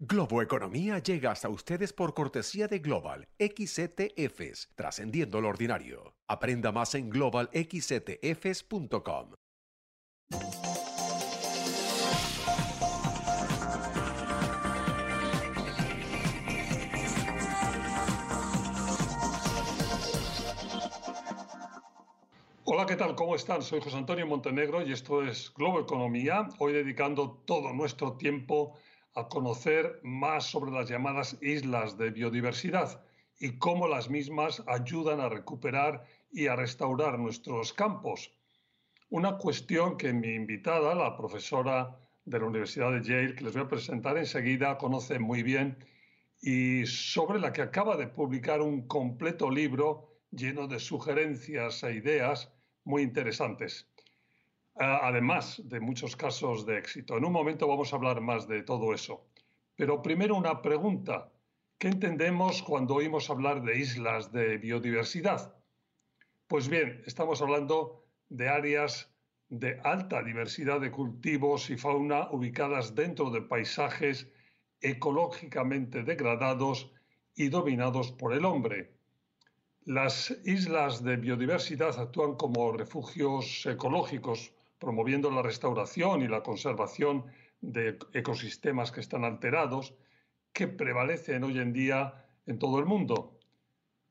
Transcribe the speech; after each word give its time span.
Globo 0.00 0.42
Economía 0.42 0.98
llega 0.98 1.30
hasta 1.30 1.48
ustedes 1.48 1.92
por 1.92 2.14
cortesía 2.14 2.66
de 2.66 2.80
Global 2.80 3.28
XCTFs, 3.38 4.70
trascendiendo 4.74 5.40
lo 5.40 5.48
ordinario. 5.48 6.16
Aprenda 6.26 6.72
más 6.72 6.96
en 6.96 7.10
globalxctfs.com. 7.10 9.34
Hola, 22.64 22.86
¿qué 22.86 22.96
tal? 22.96 23.14
¿Cómo 23.14 23.36
están? 23.36 23.62
Soy 23.62 23.80
José 23.80 23.96
Antonio 23.96 24.26
Montenegro 24.26 24.82
y 24.82 24.90
esto 24.90 25.22
es 25.22 25.54
Globo 25.54 25.78
Economía, 25.78 26.48
hoy 26.58 26.72
dedicando 26.72 27.40
todo 27.46 27.72
nuestro 27.72 28.16
tiempo 28.16 28.76
conocer 29.14 30.00
más 30.02 30.44
sobre 30.44 30.72
las 30.72 30.88
llamadas 30.88 31.38
islas 31.40 31.96
de 31.96 32.10
biodiversidad 32.10 33.00
y 33.38 33.58
cómo 33.58 33.86
las 33.86 34.10
mismas 34.10 34.62
ayudan 34.66 35.20
a 35.20 35.28
recuperar 35.28 36.04
y 36.32 36.48
a 36.48 36.56
restaurar 36.56 37.18
nuestros 37.18 37.72
campos. 37.72 38.32
Una 39.10 39.38
cuestión 39.38 39.96
que 39.96 40.12
mi 40.12 40.34
invitada, 40.34 40.94
la 40.94 41.16
profesora 41.16 41.96
de 42.24 42.38
la 42.40 42.46
Universidad 42.46 42.90
de 42.90 43.02
Yale, 43.02 43.34
que 43.36 43.44
les 43.44 43.52
voy 43.52 43.62
a 43.62 43.68
presentar 43.68 44.18
enseguida, 44.18 44.76
conoce 44.78 45.18
muy 45.18 45.42
bien 45.42 45.78
y 46.42 46.84
sobre 46.86 47.38
la 47.38 47.52
que 47.52 47.62
acaba 47.62 47.96
de 47.96 48.08
publicar 48.08 48.60
un 48.60 48.88
completo 48.88 49.50
libro 49.50 50.18
lleno 50.30 50.66
de 50.66 50.80
sugerencias 50.80 51.82
e 51.84 51.94
ideas 51.94 52.52
muy 52.82 53.02
interesantes 53.02 53.88
además 54.76 55.62
de 55.64 55.80
muchos 55.80 56.16
casos 56.16 56.66
de 56.66 56.78
éxito. 56.78 57.16
En 57.16 57.24
un 57.24 57.32
momento 57.32 57.68
vamos 57.68 57.92
a 57.92 57.96
hablar 57.96 58.20
más 58.20 58.48
de 58.48 58.62
todo 58.62 58.92
eso. 58.92 59.26
Pero 59.76 60.02
primero 60.02 60.36
una 60.36 60.62
pregunta. 60.62 61.30
¿Qué 61.78 61.88
entendemos 61.88 62.62
cuando 62.62 62.94
oímos 62.94 63.30
hablar 63.30 63.62
de 63.62 63.78
islas 63.78 64.32
de 64.32 64.58
biodiversidad? 64.58 65.54
Pues 66.46 66.68
bien, 66.68 67.02
estamos 67.06 67.42
hablando 67.42 68.04
de 68.28 68.48
áreas 68.48 69.12
de 69.48 69.80
alta 69.84 70.22
diversidad 70.22 70.80
de 70.80 70.90
cultivos 70.90 71.70
y 71.70 71.76
fauna 71.76 72.28
ubicadas 72.30 72.94
dentro 72.94 73.30
de 73.30 73.42
paisajes 73.42 74.28
ecológicamente 74.80 76.02
degradados 76.02 76.90
y 77.34 77.48
dominados 77.48 78.12
por 78.12 78.32
el 78.32 78.44
hombre. 78.44 78.92
Las 79.84 80.34
islas 80.44 81.02
de 81.02 81.16
biodiversidad 81.16 81.98
actúan 81.98 82.36
como 82.36 82.72
refugios 82.72 83.66
ecológicos 83.66 84.52
promoviendo 84.78 85.30
la 85.30 85.42
restauración 85.42 86.22
y 86.22 86.28
la 86.28 86.42
conservación 86.42 87.24
de 87.60 87.98
ecosistemas 88.12 88.92
que 88.92 89.00
están 89.00 89.24
alterados, 89.24 89.94
que 90.52 90.68
prevalecen 90.68 91.44
hoy 91.44 91.58
en 91.58 91.72
día 91.72 92.26
en 92.46 92.58
todo 92.58 92.78
el 92.78 92.84
mundo. 92.84 93.38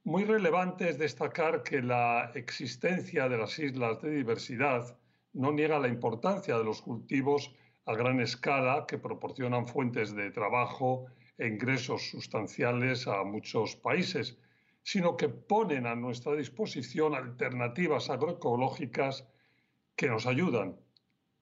Muy 0.04 0.26
relevante 0.26 0.90
es 0.90 0.98
destacar 0.98 1.64
que 1.64 1.82
la 1.82 2.32
existencia 2.36 3.30
de 3.30 3.38
las 3.38 3.58
islas 3.60 4.02
de 4.02 4.12
diversidad 4.12 4.98
no 5.32 5.52
niega 5.52 5.80
la 5.80 5.88
importancia 5.88 6.58
de 6.58 6.64
los 6.64 6.82
cultivos 6.82 7.54
a 7.86 7.94
gran 7.96 8.20
escala 8.20 8.86
que 8.88 8.98
proporcionan 8.98 9.68
fuentes 9.68 10.16
de 10.16 10.32
trabajo 10.32 11.06
e 11.38 11.48
ingresos 11.48 12.10
sustanciales 12.10 13.08
a 13.08 13.24
muchos 13.24 13.76
países, 13.76 14.38
sino 14.84 15.16
que 15.16 15.30
ponen 15.30 15.86
a 15.88 15.96
nuestra 15.96 16.36
disposición 16.36 17.16
alternativas 17.16 18.10
agroecológicas 18.10 19.26
que 19.96 20.08
nos 20.08 20.26
ayudan. 20.26 20.76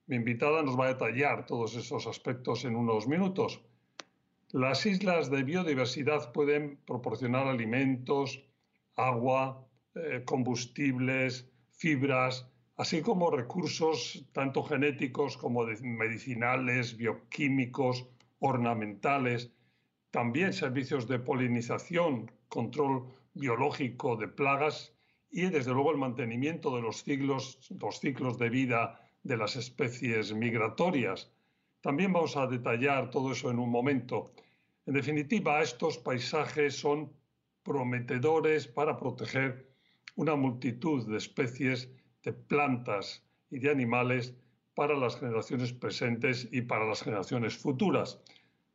Mi 0.08 0.16
invitada 0.18 0.62
nos 0.64 0.78
va 0.78 0.86
a 0.86 0.94
detallar 0.94 1.46
todos 1.46 1.76
esos 1.76 2.08
aspectos 2.08 2.66
en 2.66 2.76
unos 2.76 3.08
minutos. 3.08 3.62
Las 4.52 4.86
islas 4.86 5.32
de 5.32 5.44
biodiversidad 5.44 6.32
pueden 6.34 6.78
proporcionar 6.86 7.48
alimentos, 7.48 8.44
agua, 8.96 9.66
eh, 9.96 10.24
combustibles, 10.26 11.50
fibras, 11.72 12.48
así 12.76 13.02
como 13.02 13.32
recursos 13.32 14.26
tanto 14.34 14.64
genéticos 14.64 15.38
como 15.38 15.66
medicinales, 15.82 16.98
bioquímicos, 16.98 18.08
ornamentales, 18.40 19.52
también 20.10 20.52
servicios 20.52 21.08
de 21.08 21.20
polinización, 21.20 22.30
control 22.50 23.08
biológico 23.34 24.18
de 24.18 24.28
plagas 24.28 24.94
y 25.32 25.50
desde 25.50 25.74
luego 25.74 25.92
el 25.92 25.98
mantenimiento 25.98 26.76
de 26.76 26.82
los 26.82 27.04
ciclos, 27.04 27.58
los 27.80 28.00
ciclos 28.00 28.38
de 28.38 28.50
vida 28.50 29.00
de 29.24 29.38
las 29.38 29.56
especies 29.56 30.34
migratorias. 30.34 31.32
También 31.80 32.12
vamos 32.12 32.36
a 32.36 32.48
detallar 32.48 33.10
todo 33.10 33.32
eso 33.32 33.50
en 33.50 33.60
un 33.60 33.70
momento. 33.70 34.34
En 34.86 34.94
definitiva, 34.94 35.62
estos 35.62 35.98
paisajes 35.98 36.76
son 36.76 37.12
prometedores 37.64 38.68
para 38.68 38.98
proteger 38.98 39.72
una 40.16 40.36
multitud 40.36 41.08
de 41.08 41.18
especies 41.18 41.90
de 42.24 42.34
plantas 42.34 43.24
y 43.50 43.60
de 43.60 43.72
animales 43.72 44.36
para 44.76 44.96
las 44.98 45.18
generaciones 45.18 45.72
presentes 45.72 46.48
y 46.52 46.62
para 46.62 46.86
las 46.86 47.04
generaciones 47.04 47.58
futuras. 47.58 48.20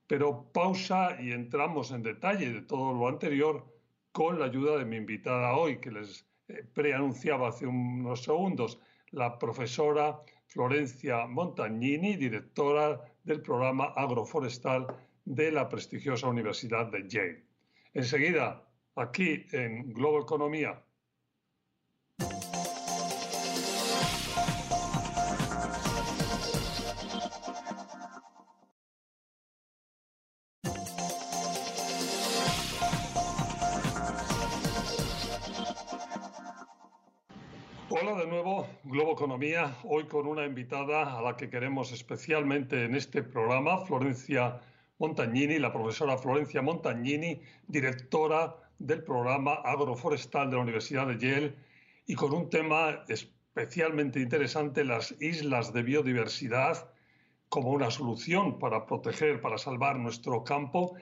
Pero 0.06 0.50
pausa 0.52 1.20
y 1.20 1.32
entramos 1.32 1.90
en 1.90 2.02
detalle 2.02 2.50
de 2.50 2.62
todo 2.62 2.94
lo 2.94 3.08
anterior 3.08 3.66
con 4.12 4.38
la 4.38 4.46
ayuda 4.46 4.78
de 4.78 4.84
mi 4.84 4.96
invitada 4.96 5.54
hoy, 5.56 5.78
que 5.78 5.90
les 5.90 6.24
eh, 6.48 6.64
preanunciaba 6.72 7.48
hace 7.48 7.66
unos 7.66 8.22
segundos 8.22 8.78
la 9.10 9.38
profesora 9.38 10.20
Florencia 10.46 11.26
Montagnini, 11.26 12.16
directora 12.16 13.00
del 13.24 13.40
programa 13.42 13.92
agroforestal 13.96 14.86
de 15.24 15.50
la 15.50 15.68
prestigiosa 15.68 16.28
Universidad 16.28 16.86
de 16.86 17.08
Yale. 17.08 17.44
Enseguida, 17.94 18.62
aquí 18.94 19.44
en 19.52 19.92
Globo 19.92 20.20
Economía, 20.20 20.80
Hola 37.98 38.14
de 38.14 38.26
nuevo, 38.26 38.68
Globo 38.84 39.12
Economía, 39.12 39.74
hoy 39.84 40.04
con 40.04 40.26
una 40.26 40.44
invitada 40.44 41.18
a 41.18 41.22
la 41.22 41.34
que 41.34 41.48
queremos 41.48 41.92
especialmente 41.92 42.84
en 42.84 42.94
este 42.94 43.22
programa, 43.22 43.86
Florencia 43.86 44.60
Montagnini, 44.98 45.58
la 45.58 45.72
profesora 45.72 46.18
Florencia 46.18 46.60
Montagnini, 46.60 47.40
directora 47.66 48.54
del 48.78 49.02
programa 49.02 49.54
agroforestal 49.64 50.50
de 50.50 50.56
la 50.56 50.62
Universidad 50.62 51.06
de 51.06 51.16
Yale, 51.16 51.54
y 52.06 52.14
con 52.14 52.34
un 52.34 52.50
tema 52.50 53.02
especialmente 53.08 54.20
interesante, 54.20 54.84
las 54.84 55.14
islas 55.18 55.72
de 55.72 55.82
biodiversidad 55.82 56.90
como 57.48 57.70
una 57.70 57.90
solución 57.90 58.58
para 58.58 58.84
proteger, 58.84 59.40
para 59.40 59.56
salvar 59.56 59.98
nuestro 59.98 60.44
campo 60.44 60.96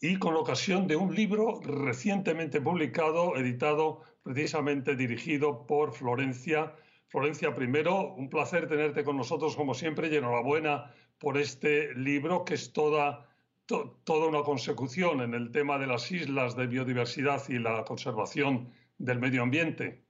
y 0.00 0.20
con 0.20 0.36
ocasión 0.36 0.86
de 0.86 0.94
un 0.94 1.12
libro 1.16 1.60
recientemente 1.62 2.60
publicado, 2.60 3.36
editado 3.36 4.02
precisamente 4.28 4.94
dirigido 4.94 5.66
por 5.66 5.94
Florencia. 5.94 6.74
Florencia, 7.06 7.54
primero, 7.54 8.12
un 8.14 8.28
placer 8.28 8.68
tenerte 8.68 9.02
con 9.02 9.16
nosotros 9.16 9.56
como 9.56 9.72
siempre 9.72 10.08
y 10.08 10.16
enhorabuena 10.16 10.92
por 11.18 11.38
este 11.38 11.94
libro 11.94 12.44
que 12.44 12.52
es 12.54 12.74
toda, 12.74 13.26
toda 13.64 14.28
una 14.28 14.42
consecución 14.42 15.22
en 15.22 15.32
el 15.32 15.50
tema 15.50 15.78
de 15.78 15.86
las 15.86 16.12
islas 16.12 16.54
de 16.56 16.66
biodiversidad 16.66 17.42
y 17.48 17.58
la 17.58 17.84
conservación 17.84 18.70
del 18.98 19.18
medio 19.18 19.42
ambiente. 19.42 20.02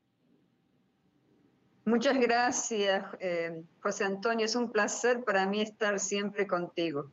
Muchas 1.84 2.18
gracias, 2.18 3.04
eh, 3.20 3.62
José 3.80 4.04
Antonio. 4.04 4.46
Es 4.46 4.56
un 4.56 4.72
placer 4.72 5.22
para 5.22 5.46
mí 5.46 5.60
estar 5.60 6.00
siempre 6.00 6.48
contigo 6.48 7.08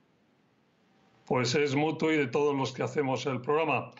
pues 1.25 1.55
es 1.55 1.75
mutuo 1.75 2.11
y 2.11 2.17
de 2.17 2.27
todos 2.27 2.55
los 2.55 2.71
que 2.71 2.83
hacemos 2.83 3.25
el 3.25 3.41
programa. 3.41 3.91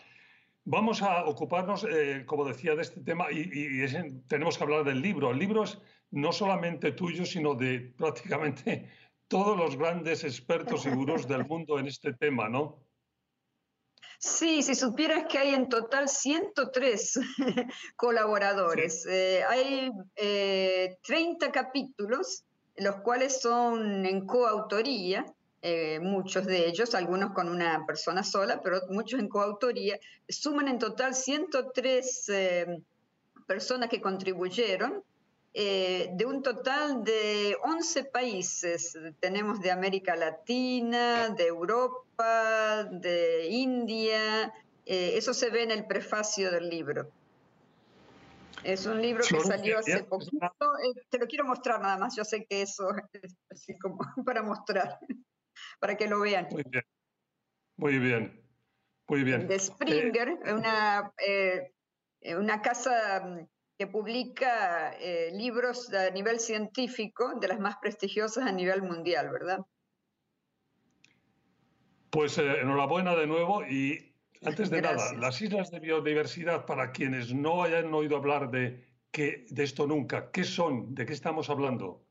Vamos 0.68 1.00
a 1.00 1.24
ocuparnos, 1.26 1.86
eh, 1.88 2.24
como 2.26 2.44
decía, 2.44 2.74
de 2.74 2.82
este 2.82 3.00
tema 3.00 3.30
y, 3.30 3.86
tenemos 4.26 4.58
que 4.58 4.64
hablar 4.64 4.82
del 4.82 5.00
libro. 5.00 5.30
El 5.30 5.38
libro 5.38 5.62
es 5.62 5.78
no 6.10 6.32
solamente 6.32 6.90
tuyo, 6.90 7.24
sino 7.24 7.54
de 7.54 7.94
prácticamente 7.96 8.90
todos 9.28 9.56
los 9.56 9.76
grandes 9.76 10.24
expertos 10.24 10.84
y 10.84 10.90
gurús 10.90 11.28
del 11.28 11.46
mundo 11.48 11.78
en 11.78 11.86
este 11.86 12.14
tema, 12.14 12.48
¿no? 12.48 12.84
Sí, 14.18 14.60
si 14.60 14.74
supieras 14.74 15.26
que 15.28 15.38
hay 15.38 15.54
en 15.54 15.68
total 15.68 16.08
103 16.08 17.20
colaboradores. 17.96 19.06
Eh, 19.06 19.44
hay 19.48 19.92
30 20.16 21.46
eh, 21.46 21.50
capítulos, 21.52 22.44
los 22.76 22.96
cuales 23.02 23.40
son 23.40 24.04
en 24.04 24.26
coautoría, 24.26 25.24
eh, 25.68 25.98
muchos 25.98 26.46
de 26.46 26.68
ellos, 26.68 26.94
algunos 26.94 27.32
con 27.32 27.48
una 27.48 27.84
persona 27.86 28.22
sola, 28.22 28.60
pero 28.62 28.82
muchos 28.88 29.18
en 29.18 29.28
coautoría, 29.28 29.98
suman 30.28 30.68
en 30.68 30.78
total 30.78 31.12
103 31.12 32.28
eh, 32.28 32.82
personas 33.48 33.88
que 33.88 34.00
contribuyeron 34.00 35.02
eh, 35.54 36.10
de 36.12 36.24
un 36.24 36.40
total 36.42 37.02
de 37.02 37.56
11 37.64 38.04
países. 38.04 38.96
Tenemos 39.18 39.60
de 39.60 39.72
América 39.72 40.14
Latina, 40.14 41.30
de 41.30 41.46
Europa, 41.46 42.84
de 42.84 43.48
India. 43.48 44.52
Eh, 44.84 45.16
eso 45.16 45.34
se 45.34 45.50
ve 45.50 45.64
en 45.64 45.72
el 45.72 45.84
prefacio 45.86 46.52
del 46.52 46.68
libro. 46.68 47.10
Es 48.62 48.86
un 48.86 49.02
libro 49.02 49.24
que 49.28 49.40
salió 49.40 49.78
hace 49.78 50.04
poquito. 50.04 50.44
Eh, 50.84 51.02
te 51.08 51.18
lo 51.18 51.26
quiero 51.26 51.44
mostrar 51.44 51.80
nada 51.80 51.96
más. 51.98 52.14
Yo 52.14 52.24
sé 52.24 52.44
que 52.44 52.62
eso 52.62 52.90
es 53.12 53.34
así 53.50 53.76
como 53.78 53.98
para 54.24 54.42
mostrar, 54.42 54.98
para 55.78 55.96
que 55.96 56.06
lo 56.06 56.20
vean. 56.20 56.48
Muy 56.50 56.64
bien. 56.68 56.84
Muy 57.76 57.98
bien. 57.98 58.42
Muy 59.08 59.22
bien. 59.22 59.46
De 59.46 59.58
Springer, 59.58 60.38
una, 60.46 61.12
una 62.38 62.62
casa 62.62 63.46
que 63.78 63.86
publica 63.86 64.94
eh, 64.98 65.30
libros 65.32 65.92
a 65.92 66.10
nivel 66.10 66.40
científico 66.40 67.34
de 67.38 67.48
las 67.48 67.60
más 67.60 67.76
prestigiosas 67.76 68.46
a 68.46 68.52
nivel 68.52 68.82
mundial, 68.82 69.30
¿verdad? 69.30 69.66
Pues 72.10 72.38
eh, 72.38 72.60
enhorabuena 72.60 73.14
de 73.14 73.26
nuevo 73.26 73.64
y 73.66 74.14
antes 74.44 74.70
de 74.70 74.80
nada, 74.80 75.12
las 75.14 75.40
islas 75.42 75.70
de 75.70 75.80
biodiversidad, 75.80 76.64
para 76.66 76.92
quienes 76.92 77.34
no 77.34 77.62
hayan 77.62 77.92
oído 77.92 78.16
hablar 78.16 78.50
de, 78.50 78.84
que, 79.10 79.46
de 79.50 79.64
esto 79.64 79.86
nunca, 79.86 80.30
¿qué 80.30 80.44
son? 80.44 80.94
¿De 80.94 81.04
qué 81.04 81.12
estamos 81.12 81.50
hablando? 81.50 82.05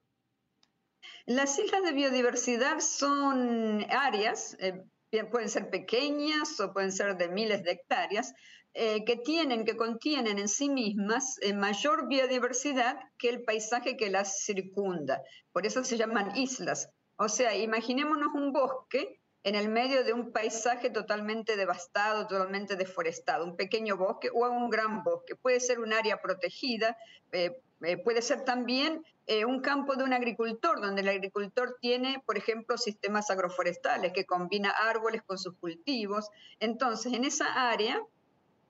Las 1.25 1.57
islas 1.59 1.83
de 1.83 1.91
biodiversidad 1.91 2.79
son 2.79 3.85
áreas, 3.89 4.55
eh, 4.59 4.83
pueden 5.31 5.49
ser 5.49 5.69
pequeñas 5.69 6.59
o 6.59 6.73
pueden 6.73 6.91
ser 6.91 7.17
de 7.17 7.29
miles 7.29 7.63
de 7.63 7.71
hectáreas, 7.71 8.33
eh, 8.73 9.05
que 9.05 9.15
tienen, 9.15 9.63
que 9.63 9.77
contienen 9.77 10.37
en 10.37 10.49
sí 10.49 10.69
mismas 10.69 11.37
eh, 11.41 11.53
mayor 11.53 12.09
biodiversidad 12.09 12.99
que 13.17 13.29
el 13.29 13.43
paisaje 13.43 13.95
que 13.95 14.09
las 14.09 14.43
circunda. 14.43 15.21
Por 15.53 15.65
eso 15.65 15.83
se 15.85 15.95
llaman 15.95 16.35
islas. 16.35 16.89
O 17.15 17.29
sea, 17.29 17.55
imaginémonos 17.55 18.33
un 18.33 18.51
bosque 18.51 19.21
en 19.45 19.55
el 19.55 19.69
medio 19.69 20.03
de 20.03 20.11
un 20.11 20.33
paisaje 20.33 20.89
totalmente 20.89 21.55
devastado, 21.55 22.27
totalmente 22.27 22.75
deforestado, 22.75 23.45
un 23.45 23.55
pequeño 23.55 23.95
bosque 23.95 24.29
o 24.33 24.49
un 24.49 24.69
gran 24.69 25.03
bosque. 25.03 25.35
Puede 25.35 25.61
ser 25.61 25.79
un 25.79 25.93
área 25.93 26.19
protegida, 26.21 26.97
eh, 27.31 27.61
puede 28.03 28.21
ser 28.21 28.43
también 28.43 29.05
un 29.47 29.61
campo 29.61 29.95
de 29.95 30.03
un 30.03 30.13
agricultor, 30.13 30.81
donde 30.81 31.01
el 31.01 31.09
agricultor 31.09 31.77
tiene, 31.81 32.21
por 32.27 32.37
ejemplo, 32.37 32.77
sistemas 32.77 33.31
agroforestales 33.31 34.13
que 34.13 34.25
combina 34.25 34.69
árboles 34.69 35.23
con 35.23 35.39
sus 35.39 35.55
cultivos. 35.57 36.29
Entonces, 36.59 37.13
en 37.13 37.23
esa 37.23 37.71
área 37.71 38.03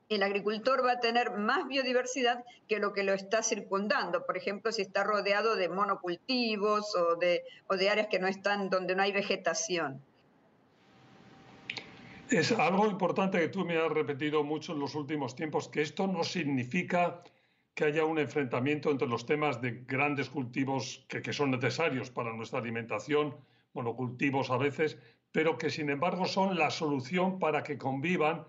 el 0.09 0.23
agricultor 0.23 0.85
va 0.85 0.93
a 0.93 0.99
tener 0.99 1.31
más 1.31 1.67
biodiversidad 1.67 2.43
que 2.67 2.79
lo 2.79 2.93
que 2.93 3.03
lo 3.03 3.13
está 3.13 3.41
circundando. 3.41 4.25
Por 4.25 4.37
ejemplo, 4.37 4.71
si 4.71 4.81
está 4.81 5.03
rodeado 5.03 5.55
de 5.55 5.67
monocultivos 5.67 6.95
o 6.95 7.15
de, 7.15 7.43
o 7.67 7.75
de 7.75 7.89
áreas 7.89 8.07
que 8.07 8.19
no 8.19 8.27
están 8.27 8.69
donde 8.69 8.95
no 8.95 9.01
hay 9.01 9.11
vegetación. 9.11 10.01
Es 12.29 12.51
algo 12.51 12.87
importante 12.87 13.39
que 13.39 13.49
tú 13.49 13.65
me 13.65 13.77
has 13.77 13.91
repetido 13.91 14.43
mucho 14.43 14.73
en 14.73 14.79
los 14.79 14.95
últimos 14.95 15.35
tiempos, 15.35 15.69
que 15.69 15.81
esto 15.81 16.07
no 16.07 16.23
significa 16.23 17.21
que 17.75 17.85
haya 17.85 18.03
un 18.03 18.17
enfrentamiento 18.17 18.89
entre 18.89 19.07
los 19.07 19.27
temas 19.27 19.61
de 19.61 19.83
grandes 19.85 20.29
cultivos 20.29 21.05
que, 21.07 21.33
son 21.33 21.51
necesarios 21.51 22.09
para 22.09 22.33
nuestra 22.33 22.59
alimentación, 22.59 23.35
monocultivos 23.73 24.49
a 24.49 24.57
veces, 24.57 24.97
pero 25.31 25.57
que 25.57 25.69
sin 25.69 25.89
embargo 25.91 26.25
son 26.25 26.57
la 26.57 26.71
solución 26.71 27.37
para 27.37 27.61
que 27.61 27.77
convivan 27.77 28.45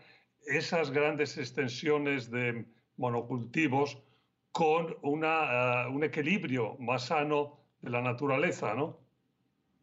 esas 0.46 0.90
grandes 0.90 1.36
extensiones 1.36 2.30
de 2.30 2.64
monocultivos 2.96 3.98
con 4.52 4.96
una, 5.02 5.84
eh, 5.84 5.88
un 5.88 6.02
equilibrio 6.02 6.76
más 6.78 7.06
sano 7.06 7.58
de 7.82 7.90
la 7.90 8.00
naturaleza, 8.00 8.74
¿no? 8.74 9.05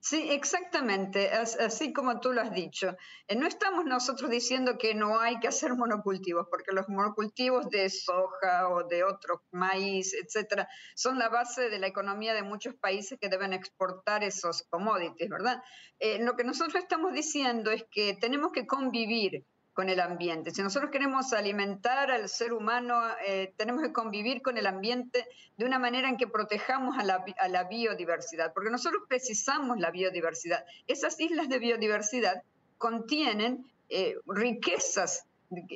Sí, 0.06 0.28
exactamente, 0.32 1.32
así 1.32 1.94
como 1.94 2.20
tú 2.20 2.34
lo 2.34 2.42
has 2.42 2.54
dicho. 2.54 2.98
Eh, 3.30 3.38
no 3.38 3.48
estamos 3.48 3.86
nosotros 3.86 4.30
diciendo 4.30 4.78
que 4.78 4.94
no 4.94 5.22
hay 5.22 5.40
que 5.40 5.48
hacer 5.48 5.76
monocultivos, 5.76 6.48
porque 6.52 6.74
los 6.74 6.90
monocultivos 6.90 7.70
de 7.70 7.90
soja 7.90 8.68
o 8.68 8.84
de 8.84 9.06
otro 9.06 9.44
maíz, 9.52 10.14
etcétera, 10.14 10.68
son 10.94 11.18
la 11.20 11.30
base 11.30 11.70
de 11.70 11.80
la 11.80 11.88
economía 11.88 12.34
de 12.34 12.44
muchos 12.44 12.76
países 12.76 13.18
que 13.18 13.30
deben 13.30 13.54
exportar 13.54 14.26
esos 14.26 14.64
commodities, 14.70 15.30
¿verdad? 15.30 15.64
Eh, 16.00 16.20
lo 16.22 16.36
que 16.36 16.44
nosotros 16.44 16.84
estamos 16.84 17.14
diciendo 17.14 17.72
es 17.72 17.86
que 17.90 18.18
tenemos 18.20 18.52
que 18.52 18.68
convivir 18.68 19.46
con 19.74 19.90
el 19.90 20.00
ambiente. 20.00 20.52
Si 20.52 20.62
nosotros 20.62 20.92
queremos 20.92 21.34
alimentar 21.34 22.12
al 22.12 22.30
ser 22.30 22.54
humano, 22.54 23.02
eh, 23.25 23.54
tenemos 23.58 23.81
que 23.81 23.92
convivir 23.92 24.42
con 24.42 24.58
el 24.58 24.68
ambiente 24.68 25.28
de 25.58 25.66
una 25.66 25.80
manera 25.80 26.10
en 26.10 26.18
que 26.18 26.28
protejamos 26.28 26.96
a 26.98 27.04
la, 27.04 27.64
biodiversidad, 27.64 28.54
porque 28.54 28.70
nosotros 28.70 29.04
precisamos 29.08 29.80
la 29.80 29.90
biodiversidad. 29.90 30.64
Esas 30.88 31.20
islas 31.20 31.50
de 31.50 31.58
biodiversidad 31.58 32.44
contienen 32.78 33.66
eh, 33.90 34.16
riquezas, 34.28 35.25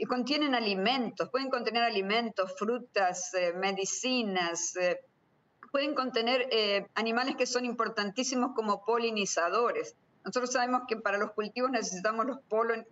contienen 0.08 0.54
alimentos, 0.54 1.30
pueden 1.30 1.50
contener 1.50 1.84
alimentos, 1.84 2.54
frutas, 2.58 3.34
eh, 3.34 3.54
medicinas, 3.54 4.74
pueden 5.72 5.94
contener 5.96 6.48
animales 6.96 7.36
que 7.36 7.46
son 7.46 7.66
importantísimos 7.66 8.52
como 8.56 8.86
polinizadores. 8.86 9.96
Nosotros 10.28 10.52
sabemos 10.52 10.82
que 10.90 10.98
para 10.98 11.18
los 11.18 11.32
cultivos 11.32 11.72
necesitamos 11.72 12.26
los 12.26 12.40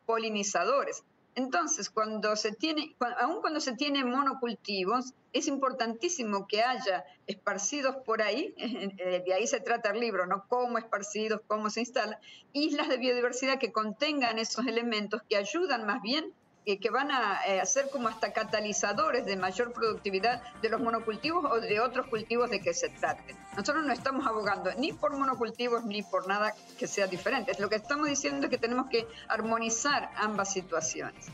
polinizadores. 0.06 1.04
Entonces, 1.36 1.90
cuando 1.90 2.38
se 2.38 2.54
tiene, 2.54 2.96
aun 3.20 3.42
cuando 3.42 3.60
se 3.60 3.74
tiene 3.74 4.06
monocultivos, 4.06 5.14
es 5.34 5.48
importantísimo 5.48 6.48
que 6.48 6.64
haya 6.64 7.04
esparcidos 7.28 7.98
por 8.06 8.22
ahí, 8.22 8.54
eh, 8.58 9.22
de 9.26 9.34
ahí 9.34 9.46
se 9.48 9.60
trata 9.60 9.90
el 9.90 10.00
libro, 10.00 10.26
¿no? 10.26 10.46
Cómo 10.48 10.78
esparcidos, 10.78 11.42
cómo 11.46 11.70
se 11.70 11.82
instalan, 11.82 12.18
islas 12.54 12.88
de 12.88 12.96
biodiversidad 12.96 13.60
que 13.60 13.74
contengan 13.74 14.40
esos 14.40 14.66
elementos 14.66 15.22
que 15.30 15.36
ayudan 15.36 15.86
más 15.86 16.02
bien 16.02 16.34
que 16.66 16.90
van 16.90 17.12
a 17.12 17.42
ser 17.66 17.86
eh, 17.86 17.90
como 17.92 18.08
hasta 18.08 18.34
catalizadores 18.34 19.26
de 19.26 19.38
mayor 19.38 19.72
productividad 19.72 20.42
de 20.62 20.70
los 20.70 20.82
monocultivos 20.82 21.46
o 21.46 21.60
de 21.62 21.80
otros 21.80 22.08
cultivos 22.08 22.50
de 22.50 22.60
que 22.60 22.74
se 22.74 22.90
trate. 22.90 23.36
Nosotros 23.56 23.86
no 23.86 23.94
estamos 23.94 24.26
abogando 24.26 24.72
ni 24.78 24.92
por 24.92 25.16
monocultivos 25.16 25.86
ni 25.86 26.02
por 26.02 26.28
nada 26.28 26.54
que 26.78 26.88
sea 26.88 27.08
diferente. 27.08 27.52
Lo 27.60 27.70
que 27.70 27.76
estamos 27.76 28.08
diciendo 28.08 28.48
es 28.48 28.50
que 28.50 28.58
tenemos 28.58 28.88
que 28.90 29.08
armonizar 29.28 30.10
ambas 30.18 30.52
situaciones. 30.52 31.28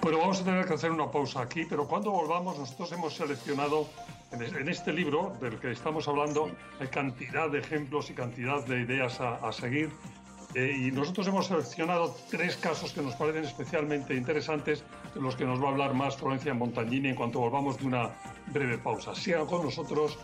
Bueno, 0.00 0.18
vamos 0.18 0.40
a 0.40 0.44
tener 0.44 0.64
que 0.66 0.72
hacer 0.72 0.90
una 0.90 1.10
pausa 1.10 1.42
aquí, 1.42 1.66
pero 1.68 1.86
cuando 1.86 2.10
volvamos 2.10 2.58
nosotros 2.58 2.90
hemos 2.92 3.14
seleccionado 3.14 3.86
en 4.32 4.68
este 4.68 4.94
libro 4.94 5.36
del 5.40 5.58
que 5.60 5.72
estamos 5.72 6.08
hablando, 6.08 6.50
hay 6.78 6.86
cantidad 6.86 7.50
de 7.50 7.58
ejemplos 7.58 8.08
y 8.08 8.14
cantidad 8.14 8.64
de 8.64 8.80
ideas 8.80 9.20
a, 9.20 9.34
a 9.46 9.52
seguir 9.52 9.90
eh, 10.54 10.76
y 10.76 10.90
nosotros 10.90 11.28
hemos 11.28 11.46
seleccionado 11.46 12.16
tres 12.28 12.56
casos 12.56 12.92
que 12.92 13.02
nos 13.02 13.14
parecen 13.14 13.44
especialmente 13.44 14.14
interesantes, 14.14 14.82
de 15.14 15.20
los 15.20 15.36
que 15.36 15.44
nos 15.44 15.62
va 15.62 15.68
a 15.68 15.70
hablar 15.70 15.94
más 15.94 16.16
Florencia 16.16 16.54
Montagnini 16.54 17.10
en 17.10 17.14
cuanto 17.14 17.38
volvamos 17.38 17.78
de 17.78 17.86
una 17.86 18.10
breve 18.52 18.78
pausa. 18.78 19.14
Sigan 19.14 19.46
con 19.46 19.64
nosotros 19.64 20.18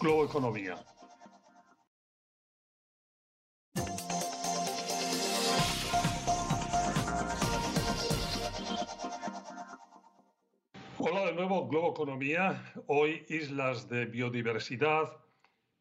Globo 0.00 0.24
Economía. 0.24 0.76
Hola 10.98 11.26
de 11.26 11.32
nuevo, 11.32 11.66
Globo 11.66 11.90
Economía. 11.90 12.62
Hoy 12.86 13.26
Islas 13.28 13.88
de 13.88 14.06
Biodiversidad 14.06 15.16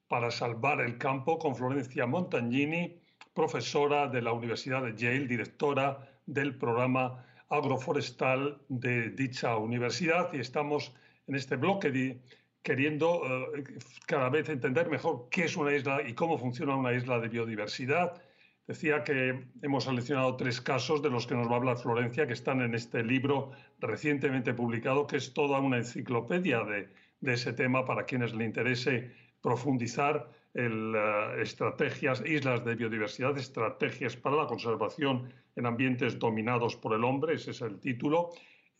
para 0.07 0.31
salvar 0.31 0.81
el 0.81 0.97
campo 0.97 1.37
con 1.37 1.55
Florencia 1.55 2.07
Montagnini 2.07 3.00
profesora 3.33 4.07
de 4.07 4.21
la 4.21 4.33
Universidad 4.33 4.83
de 4.83 4.95
Yale, 4.95 5.27
directora 5.27 6.09
del 6.25 6.55
programa 6.55 7.25
agroforestal 7.49 8.61
de 8.69 9.09
dicha 9.09 9.57
universidad 9.57 10.31
y 10.33 10.39
estamos 10.39 10.93
en 11.27 11.35
este 11.35 11.55
bloque 11.57 12.19
queriendo 12.63 13.21
eh, 13.55 13.63
cada 14.05 14.29
vez 14.29 14.47
entender 14.49 14.89
mejor 14.89 15.27
qué 15.29 15.45
es 15.45 15.57
una 15.57 15.75
isla 15.75 16.01
y 16.07 16.13
cómo 16.13 16.37
funciona 16.37 16.75
una 16.75 16.93
isla 16.93 17.19
de 17.19 17.29
biodiversidad. 17.29 18.21
Decía 18.67 19.03
que 19.03 19.47
hemos 19.61 19.85
seleccionado 19.85 20.37
tres 20.37 20.61
casos 20.61 21.01
de 21.01 21.09
los 21.09 21.27
que 21.27 21.35
nos 21.35 21.47
va 21.47 21.53
a 21.53 21.55
hablar 21.57 21.77
Florencia, 21.77 22.27
que 22.27 22.33
están 22.33 22.61
en 22.61 22.75
este 22.75 23.03
libro 23.03 23.51
recientemente 23.79 24.53
publicado, 24.53 25.07
que 25.07 25.17
es 25.17 25.33
toda 25.33 25.59
una 25.59 25.77
enciclopedia 25.77 26.63
de, 26.63 26.89
de 27.19 27.33
ese 27.33 27.51
tema 27.53 27.85
para 27.85 28.05
quienes 28.05 28.33
le 28.33 28.45
interese 28.45 29.11
profundizar 29.41 30.29
el, 30.53 30.93
eh, 30.95 31.41
estrategias, 31.41 32.23
islas 32.25 32.63
de 32.65 32.75
biodiversidad, 32.75 33.37
estrategias 33.37 34.15
para 34.15 34.35
la 34.35 34.47
conservación 34.47 35.33
en 35.55 35.65
ambientes 35.65 36.19
dominados 36.19 36.75
por 36.75 36.93
el 36.93 37.03
hombre, 37.03 37.35
ese 37.35 37.51
es 37.51 37.61
el 37.61 37.79
título. 37.79 38.29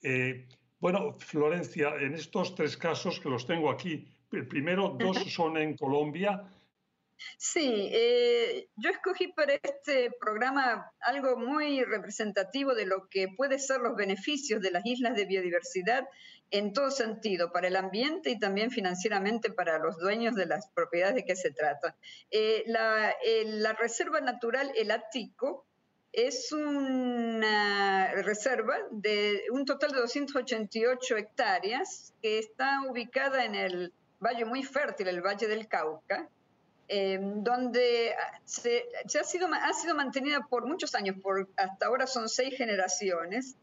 Eh, 0.01 0.47
bueno, 0.79 1.15
Florencia, 1.19 1.95
en 1.99 2.13
estos 2.13 2.55
tres 2.55 2.75
casos 2.75 3.19
que 3.19 3.29
los 3.29 3.45
tengo 3.45 3.69
aquí, 3.69 4.07
primero 4.49 4.95
dos 4.97 5.17
son 5.31 5.57
en 5.57 5.77
Colombia. 5.77 6.43
Sí, 7.37 7.89
eh, 7.91 8.67
yo 8.75 8.89
escogí 8.89 9.27
para 9.29 9.53
este 9.53 10.11
programa 10.19 10.91
algo 10.99 11.37
muy 11.37 11.83
representativo 11.83 12.73
de 12.73 12.85
lo 12.85 13.07
que 13.09 13.27
puede 13.35 13.59
ser 13.59 13.81
los 13.81 13.95
beneficios 13.95 14.61
de 14.61 14.71
las 14.71 14.85
islas 14.85 15.15
de 15.15 15.25
biodiversidad 15.25 16.07
en 16.51 16.73
todo 16.73 16.91
sentido, 16.91 17.51
para 17.51 17.69
el 17.69 17.77
ambiente 17.77 18.29
y 18.29 18.37
también 18.37 18.71
financieramente 18.71 19.51
para 19.51 19.79
los 19.79 19.97
dueños 19.97 20.35
de 20.35 20.45
las 20.45 20.67
propiedades 20.69 21.15
de 21.15 21.25
que 21.25 21.35
se 21.35 21.51
trata. 21.51 21.95
Eh, 22.29 22.63
la, 22.67 23.15
la, 23.45 23.73
Reserva 23.73 24.19
Natural 24.19 24.69
El 24.75 24.91
Atico 24.91 25.65
es 26.11 26.51
una 26.51 28.11
reserva 28.21 28.75
de 28.91 29.43
un 29.51 29.65
total 29.65 29.91
de 29.91 29.99
288 29.99 31.17
hectáreas 31.17 32.13
que 32.21 32.37
está 32.37 32.81
ubicada 32.89 33.45
en 33.45 33.55
el 33.55 33.93
valle 34.19 34.45
muy 34.45 34.63
fértil, 34.63 35.07
el 35.07 35.21
Valle 35.21 35.47
del 35.47 35.67
Cauca, 35.67 36.29
Em, 36.93 37.41
donde 37.41 38.13
se, 38.43 38.83
ha, 39.17 39.23
sido, 39.23 39.47
ha 39.47 39.71
sido 39.71 39.95
mantenida 39.95 40.45
por 40.49 40.65
muchos 40.65 40.93
años, 40.93 41.15
por 41.23 41.47
hasta 41.55 41.85
ahora 41.85 42.05
son 42.05 42.27
seis 42.27 42.57
generaciones, 42.57 43.55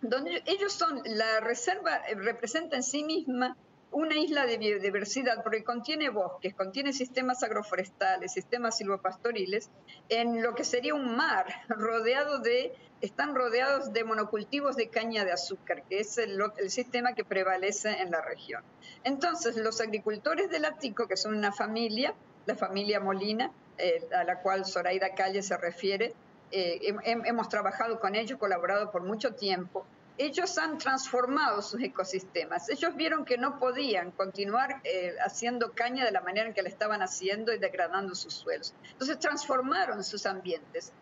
donde 0.00 0.42
ellos 0.46 0.72
son, 0.72 1.02
la 1.04 1.38
reserva 1.38 1.98
eh, 1.98 2.16
representa 2.16 2.74
en 2.74 2.82
sí 2.82 3.04
misma 3.04 3.56
una 3.92 4.16
isla 4.16 4.44
de 4.44 4.58
biodiversidad 4.58 5.44
porque 5.44 5.62
contiene 5.62 6.08
bosques, 6.08 6.52
contiene 6.52 6.92
sistemas 6.92 7.44
agroforestales, 7.44 8.32
sistemas 8.32 8.76
silvopastoriles, 8.76 9.70
en 10.08 10.42
lo 10.42 10.56
que 10.56 10.64
sería 10.64 10.94
un 10.94 11.14
mar 11.14 11.46
rodeado 11.68 12.40
de, 12.40 12.74
están 13.02 13.36
rodeados 13.36 13.92
de 13.92 14.02
monocultivos 14.02 14.74
de 14.74 14.88
caña 14.88 15.24
de 15.24 15.30
azúcar, 15.30 15.84
que 15.88 16.00
es 16.00 16.18
el, 16.18 16.40
el 16.56 16.70
sistema 16.70 17.14
que 17.14 17.24
prevalece 17.24 18.00
en 18.00 18.10
la 18.10 18.20
región. 18.20 18.64
Entonces, 19.04 19.56
los 19.56 19.80
agricultores 19.80 20.50
del 20.50 20.64
Ático, 20.64 21.06
que 21.06 21.16
son 21.16 21.36
una 21.36 21.52
familia, 21.52 22.16
la 22.46 22.56
familia 22.56 23.00
Molina, 23.00 23.50
eh, 23.78 24.08
a 24.14 24.24
la 24.24 24.40
cual 24.40 24.64
Zoraida 24.64 25.14
Calle 25.14 25.42
se 25.42 25.56
refiere. 25.56 26.14
Eh, 26.50 26.94
hemos 27.04 27.48
trabajado 27.48 27.98
con 27.98 28.14
ellos, 28.14 28.38
colaborado 28.38 28.90
por 28.90 29.02
mucho 29.02 29.34
tiempo. 29.34 29.86
Ellos 30.18 30.58
han 30.58 30.76
transformado 30.76 31.62
sus 31.62 31.82
ecosistemas. 31.82 32.68
Ellos 32.68 32.94
vieron 32.94 33.24
que 33.24 33.38
no 33.38 33.58
podían 33.58 34.10
continuar 34.10 34.80
eh, 34.84 35.16
haciendo 35.24 35.72
caña 35.72 36.04
de 36.04 36.12
la 36.12 36.20
manera 36.20 36.46
en 36.46 36.54
que 36.54 36.62
la 36.62 36.68
estaban 36.68 37.02
haciendo 37.02 37.52
y 37.54 37.58
degradando 37.58 38.14
sus 38.14 38.34
suelos. 38.34 38.74
Entonces 38.92 39.18
transformaron 39.18 40.04
sus 40.04 40.26
ambientes. 40.26 40.92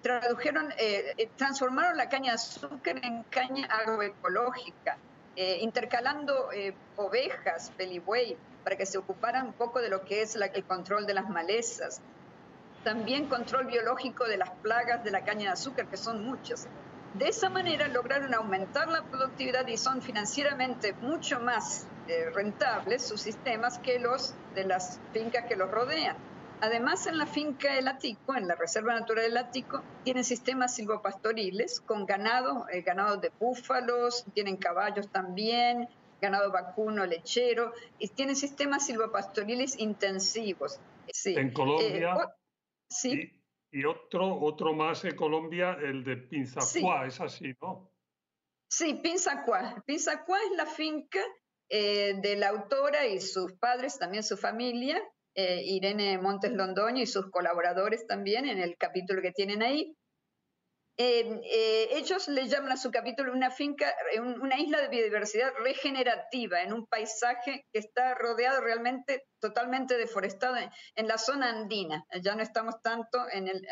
tradujeron, 0.00 0.72
transformaron 1.36 1.98
la 1.98 2.08
caña 2.08 2.30
de 2.30 2.36
azúcar 2.36 2.98
en 3.04 3.24
caña 3.24 3.66
agroecológica, 3.66 4.96
intercalando 5.36 6.48
ovejas, 6.96 7.70
pelibuey, 7.76 8.36
para 8.64 8.76
que 8.76 8.86
se 8.86 8.98
ocuparan 8.98 9.46
un 9.46 9.52
poco 9.52 9.80
de 9.80 9.88
lo 9.88 10.04
que 10.04 10.22
es 10.22 10.34
el 10.34 10.64
control 10.64 11.06
de 11.06 11.14
las 11.14 11.28
malezas. 11.28 12.00
También 12.82 13.26
control 13.26 13.66
biológico 13.66 14.24
de 14.24 14.38
las 14.38 14.50
plagas 14.50 15.04
de 15.04 15.10
la 15.10 15.24
caña 15.24 15.46
de 15.46 15.48
azúcar, 15.50 15.86
que 15.86 15.96
son 15.96 16.24
muchas. 16.24 16.66
De 17.14 17.28
esa 17.28 17.48
manera 17.48 17.88
lograron 17.88 18.34
aumentar 18.34 18.88
la 18.88 19.02
productividad 19.02 19.66
y 19.68 19.76
son 19.76 20.02
financieramente 20.02 20.92
mucho 21.00 21.40
más 21.40 21.86
eh, 22.08 22.30
rentables 22.34 23.06
sus 23.06 23.20
sistemas 23.20 23.78
que 23.78 23.98
los 23.98 24.34
de 24.54 24.64
las 24.64 25.00
fincas 25.12 25.46
que 25.46 25.56
los 25.56 25.70
rodean. 25.70 26.16
Además, 26.60 27.06
en 27.06 27.18
la 27.18 27.26
finca 27.26 27.76
El 27.76 27.86
Atico, 27.86 28.34
en 28.34 28.48
la 28.48 28.54
Reserva 28.54 28.94
Natural 28.94 29.24
del 29.24 29.36
Atico, 29.36 29.82
tienen 30.04 30.24
sistemas 30.24 30.74
silvopastoriles 30.74 31.80
con 31.80 32.06
ganado, 32.06 32.66
eh, 32.70 32.80
ganado 32.80 33.18
de 33.18 33.30
búfalos, 33.38 34.24
tienen 34.32 34.56
caballos 34.56 35.10
también, 35.10 35.88
ganado 36.20 36.50
vacuno, 36.50 37.04
lechero, 37.04 37.72
y 37.98 38.08
tienen 38.08 38.36
sistemas 38.36 38.86
silvopastoriles 38.86 39.78
intensivos. 39.78 40.80
En 41.24 41.52
Colombia. 41.52 42.14
Eh, 42.14 42.26
sí. 42.88 43.42
Y, 43.70 43.84
otro, 43.84 44.40
otro 44.40 44.72
más 44.72 45.04
en 45.04 45.14
Colombia, 45.14 45.76
el 45.80 46.04
de 46.04 46.16
Pinzacuá, 46.16 47.06
es 47.06 47.20
así, 47.20 47.54
¿no? 47.60 47.90
Sí, 48.68 48.94
Pinzacuá. 48.94 49.82
Pinzacuá 49.86 50.38
es 50.50 50.56
la 50.56 50.66
finca 50.66 51.20
eh, 51.68 52.14
de 52.22 52.36
la 52.36 52.48
autora 52.48 53.06
y 53.06 53.20
sus 53.20 53.52
padres, 53.52 53.98
también 53.98 54.22
su 54.22 54.36
familia, 54.36 55.02
eh, 55.38 55.60
Irene 55.64 56.16
Montes 56.16 56.50
Londoño 56.52 57.02
y 57.02 57.06
sus 57.06 57.30
colaboradores 57.30 58.06
también 58.06 58.46
en 58.46 58.58
el 58.58 58.78
capítulo 58.78 59.20
que 59.20 59.32
tienen 59.32 59.62
ahí. 59.62 59.94
Eh, 60.98 61.90
ellos 61.92 62.26
le 62.28 62.48
llaman 62.48 62.72
a 62.72 62.76
su 62.78 62.90
capítulo 62.90 63.30
una 63.34 63.50
finca, 63.50 63.94
eh, 64.14 64.20
una 64.20 64.58
isla 64.58 64.80
de 64.80 64.88
biodiversidad 64.88 65.52
regenerativa, 65.62 66.62
en 66.62 66.72
un 66.72 66.86
paisaje 66.86 67.66
que 67.70 67.78
está 67.78 68.14
rodeado 68.14 68.62
realmente 68.62 69.24
totalmente 69.38 69.98
deforestado 69.98 70.56
en, 70.56 71.06
la 71.06 71.18
zona 71.18 71.50
andina. 71.50 72.02
Ya 72.22 72.34
no 72.34 72.42
estamos 72.42 72.80
tanto 72.80 73.18
en 73.30 73.48
el, 73.48 73.62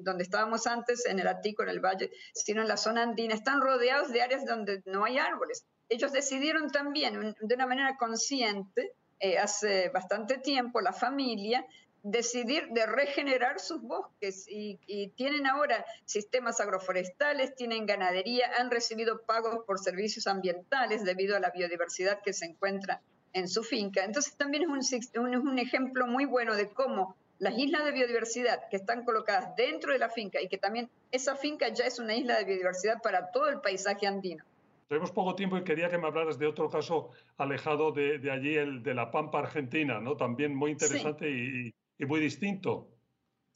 donde 0.00 0.24
estábamos 0.24 0.66
antes, 0.66 1.06
en 1.06 1.20
el 1.20 1.28
Atico, 1.28 1.62
en 1.62 1.68
el 1.68 1.78
valle, 1.78 2.10
sino 2.34 2.62
en 2.62 2.68
la 2.68 2.76
zona 2.76 3.04
andina. 3.04 3.34
Están 3.34 3.60
rodeados 3.60 4.10
de 4.10 4.22
áreas 4.22 4.44
donde 4.44 4.82
no 4.84 5.04
hay 5.04 5.18
árboles. 5.18 5.64
Ellos 5.88 6.10
decidieron 6.10 6.70
también, 6.70 7.36
de 7.40 7.54
una 7.54 7.68
manera 7.68 7.96
consciente, 7.96 8.96
eh, 9.24 9.38
hace 9.38 9.88
bastante 9.88 10.36
tiempo, 10.36 10.82
la 10.82 10.92
familia, 10.92 11.64
decidir 12.02 12.68
de 12.72 12.84
regenerar 12.84 13.58
sus 13.58 13.80
bosques 13.80 14.44
y, 14.46 14.76
tienen 15.16 15.46
ahora 15.46 15.82
sistemas 16.04 16.60
agroforestales, 16.60 17.54
tienen 17.54 17.86
ganadería, 17.86 18.50
han 18.58 18.70
recibido 18.70 19.22
pagos 19.22 19.64
por 19.66 19.78
servicios 19.78 20.26
ambientales 20.26 21.04
debido 21.04 21.38
a 21.38 21.40
la 21.40 21.48
biodiversidad 21.48 22.20
que 22.20 22.34
se 22.34 22.44
encuentra 22.44 23.00
en 23.32 23.48
su 23.48 23.62
finca. 23.62 24.04
Entonces 24.04 24.36
también 24.36 24.64
es 24.64 24.92
un, 25.14 25.34
un 25.34 25.58
ejemplo 25.58 26.06
muy 26.06 26.26
bueno 26.26 26.54
de 26.54 26.68
cómo 26.68 27.16
las 27.38 27.56
islas 27.56 27.86
de 27.86 27.92
biodiversidad 27.92 28.68
que 28.68 28.76
están 28.76 29.06
colocadas 29.06 29.56
dentro 29.56 29.94
de 29.94 30.00
la 30.00 30.10
finca 30.10 30.38
y 30.42 30.48
que 30.48 30.58
también 30.58 30.90
esa 31.12 31.34
finca 31.34 31.68
ya 31.68 31.86
es 31.86 31.98
una 31.98 32.14
isla 32.14 32.36
de 32.36 32.44
biodiversidad 32.44 33.00
para 33.00 33.30
todo 33.30 33.48
el 33.48 33.62
paisaje 33.62 34.06
andino. 34.06 34.44
Tenemos 34.86 35.12
poco 35.12 35.34
tiempo 35.34 35.56
y 35.56 35.64
quería 35.64 35.88
que 35.88 35.98
me 35.98 36.06
hablaras 36.06 36.38
de 36.38 36.46
otro 36.46 36.68
caso 36.68 37.10
alejado 37.36 37.92
de, 37.92 38.30
allí, 38.30 38.54
el 38.54 38.82
de 38.82 38.94
la 38.94 39.10
Pampa 39.10 39.38
Argentina, 39.40 40.00
¿no? 40.00 40.16
También 40.16 40.54
muy 40.54 40.72
interesante 40.72 41.30
y, 41.30 41.74
y 41.98 42.06
muy 42.06 42.20
distinto. 42.20 42.93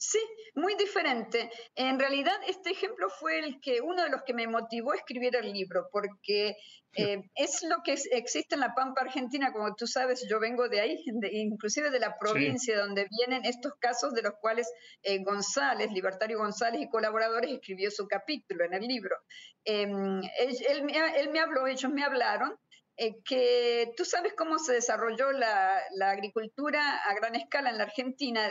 Sí, 0.01 0.19
muy 0.55 0.75
diferente. 0.75 1.51
En 1.75 1.99
realidad, 1.99 2.37
este 2.47 2.71
ejemplo 2.71 3.09
fue 3.09 3.39
el 3.39 3.59
que 3.59 3.81
uno 3.81 4.01
de 4.01 4.09
los 4.09 4.21
que 4.23 4.33
me 4.33 4.47
motivó 4.47 4.93
a 4.93 4.95
escribir 4.95 5.35
el 5.35 5.51
libro, 5.51 5.89
porque 5.91 6.55
eh, 6.95 7.21
es 7.35 7.63
lo 7.63 7.83
que 7.83 7.97
existe 8.11 8.55
en 8.55 8.61
la 8.61 8.73
Pampa 8.73 9.01
Argentina, 9.01 9.51
como 9.51 9.75
tú 9.75 9.87
sabes, 9.87 10.25
yo 10.29 10.39
vengo 10.39 10.69
de 10.69 10.79
ahí, 10.79 10.95
inclusive 11.33 11.91
de 11.91 11.99
la 11.99 12.17
provincia 12.17 12.79
donde 12.79 13.07
vienen 13.09 13.43
estos 13.43 13.73
casos 13.81 14.13
de 14.13 14.21
los 14.21 14.35
cuales 14.39 14.71
eh, 15.03 15.21
González, 15.21 15.91
Libertario 15.91 16.37
González 16.37 16.81
y 16.81 16.89
colaboradores 16.89 17.51
escribió 17.51 17.91
su 17.91 18.07
capítulo 18.07 18.63
en 18.63 18.75
el 18.75 18.87
libro. 18.87 19.17
Em, 19.65 20.21
él, 20.39 21.29
me 21.31 21.39
habló, 21.41 21.67
ellos 21.67 21.91
me 21.91 22.03
hablaron 22.03 22.55
eh, 22.95 23.15
que 23.25 23.91
tú 23.97 24.05
sabes 24.05 24.33
cómo 24.37 24.59
se 24.59 24.73
desarrolló 24.73 25.33
la, 25.33 25.81
agricultura 26.09 26.99
a 27.03 27.13
gran 27.15 27.35
escala 27.35 27.69
en 27.69 27.77
la 27.77 27.83
Argentina. 27.83 28.49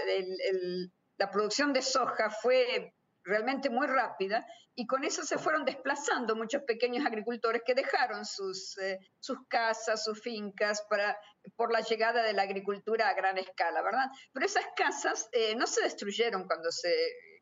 La 1.19 1.31
producción 1.31 1.73
de 1.73 1.83
soja 1.83 2.31
fue 2.31 2.95
realmente 3.25 3.69
muy 3.69 3.87
rápida 3.87 4.47
y 4.75 4.87
con 4.87 5.05
eso 5.05 5.23
se 5.25 5.39
fueron 5.39 5.65
desplazando 5.65 6.37
muchos 6.37 6.63
pequeños 6.63 7.05
agricultores 7.05 7.63
que 7.67 7.75
dejaron 7.75 8.25
sus, 8.25 8.79
eh, 8.79 8.99
sus 9.19 9.39
casas, 9.49 10.05
sus 10.05 10.21
fincas 10.23 10.87
para, 10.89 11.19
por 11.57 11.73
la 11.73 11.81
llegada 11.81 12.23
de 12.23 12.33
la 12.33 12.43
agricultura 12.43 13.09
a 13.09 13.15
gran 13.15 13.37
escala, 13.37 13.83
¿verdad? 13.83 14.07
Pero 14.33 14.47
esas 14.47 14.65
casas 14.77 15.29
eh, 15.33 15.57
no 15.57 15.67
se 15.67 15.83
destruyeron 15.83 16.47
cuando 16.47 16.71
se, 16.71 16.95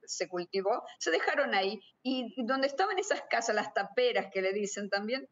se 0.05 0.29
cultivó, 0.29 0.83
se 0.99 1.11
dejaron 1.11 1.55
ahí 1.55 1.79
y 2.03 2.35
donde 2.47 2.67
estaban 2.69 2.99
esas 2.99 3.23
casas, 3.29 3.55
las 3.55 3.75
taperas 3.75 4.29
que 4.33 4.43
le 4.43 4.53
dicen 4.53 4.89
también, 4.89 5.29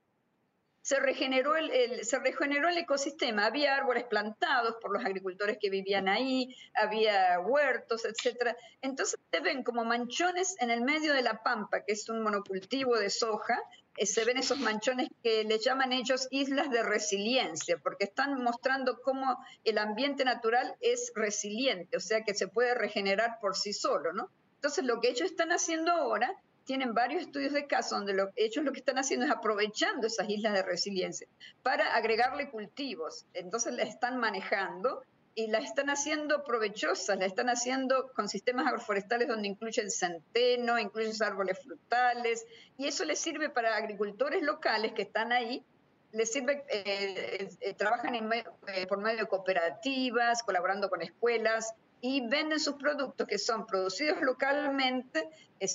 se 0.84 1.00
regeneró 1.00 1.56
el, 1.56 2.04
se 2.04 2.18
regeneró 2.18 2.68
el 2.68 2.76
ecosistema. 2.76 3.46
Había 3.46 3.74
árboles 3.74 4.04
plantados 4.04 4.76
por 4.82 4.92
los 4.92 5.02
agricultores 5.02 5.56
que 5.58 5.70
vivían 5.70 6.08
ahí, 6.08 6.54
había 6.74 7.40
huertos, 7.40 8.04
etcétera. 8.04 8.54
Entonces 8.82 9.18
se 9.32 9.40
ven 9.40 9.62
como 9.62 9.86
manchones 9.86 10.56
en 10.60 10.70
el 10.70 10.82
medio 10.82 11.14
de 11.14 11.22
la 11.22 11.42
pampa, 11.42 11.82
que 11.86 11.94
es 11.94 12.06
un 12.10 12.22
monocultivo 12.22 12.98
de 12.98 13.08
soja. 13.08 13.58
Eh, 13.96 14.04
se 14.04 14.26
ven 14.26 14.36
esos 14.36 14.58
manchones 14.58 15.08
que 15.22 15.44
le 15.44 15.58
llaman 15.58 15.94
ellos 15.94 16.28
islas 16.30 16.70
de 16.70 16.82
resiliencia, 16.82 17.78
porque 17.78 18.04
están 18.04 18.42
mostrando 18.42 19.00
cómo 19.00 19.38
el 19.64 19.78
ambiente 19.78 20.26
natural 20.26 20.76
es 20.82 21.12
resiliente, 21.14 21.96
o 21.96 22.00
sea 22.00 22.24
que 22.24 22.34
se 22.34 22.46
puede 22.46 22.74
regenerar 22.74 23.38
por 23.40 23.56
sí 23.56 23.72
solo, 23.72 24.12
¿no? 24.12 24.28
Entonces 24.56 24.84
lo 24.84 25.00
que 25.00 25.08
ellos 25.08 25.30
están 25.30 25.50
haciendo 25.50 25.92
ahora 25.92 26.34
tienen 26.64 26.94
varios 26.94 27.22
estudios 27.22 27.52
de 27.52 27.66
caso 27.66 27.96
donde 27.96 28.14
lo, 28.14 28.30
ellos 28.36 28.64
lo 28.64 28.72
que 28.72 28.80
están 28.80 28.98
haciendo 28.98 29.26
es 29.26 29.32
aprovechando 29.32 30.06
esas 30.06 30.28
islas 30.28 30.54
de 30.54 30.62
resiliencia 30.62 31.26
para 31.62 31.94
agregarle 31.94 32.50
cultivos. 32.50 33.26
Entonces 33.34 33.74
las 33.74 33.88
están 33.88 34.18
manejando 34.18 35.02
y 35.34 35.48
las 35.48 35.64
están 35.64 35.90
haciendo 35.90 36.44
provechosas, 36.44 37.18
las 37.18 37.26
están 37.26 37.48
haciendo 37.48 38.12
con 38.14 38.28
sistemas 38.28 38.66
agroforestales 38.66 39.26
donde 39.26 39.48
incluyen 39.48 39.90
centeno, 39.90 40.78
incluyen 40.78 41.12
árboles 41.22 41.58
frutales, 41.58 42.46
y 42.78 42.86
eso 42.86 43.04
les 43.04 43.18
sirve 43.18 43.50
para 43.50 43.76
agricultores 43.76 44.42
locales 44.42 44.92
que 44.92 45.02
están 45.02 45.32
ahí, 45.32 45.64
les 46.12 46.30
sirve, 46.32 46.64
eh, 46.68 47.48
eh, 47.60 47.74
trabajan 47.74 48.14
eh, 48.14 48.86
por 48.86 48.98
medio 48.98 49.18
de 49.18 49.26
cooperativas, 49.26 50.44
colaborando 50.44 50.88
con 50.88 51.02
escuelas, 51.02 51.74
y 52.04 52.20
venden 52.28 52.60
sus 52.60 52.74
productos 52.74 53.26
que 53.26 53.38
son 53.38 53.66
producidos 53.66 54.20
localmente, 54.20 55.26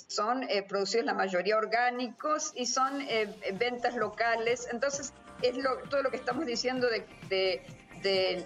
son 0.09 0.43
eh, 0.43 0.62
producidos 0.62 1.07
la 1.07 1.15
mayoría 1.15 1.57
orgánicos 1.57 2.51
y 2.53 2.67
son 2.67 3.01
eh, 3.01 3.33
ventas 3.57 3.95
locales. 3.95 4.67
Entonces, 4.71 5.12
es 5.41 5.55
todo 5.89 6.03
lo 6.03 6.12
que 6.12 6.17
estamos 6.17 6.45
diciendo 6.45 6.88
de 6.88 7.65
de 8.03 8.45